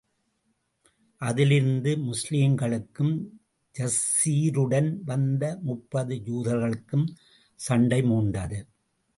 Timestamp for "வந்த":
5.03-5.59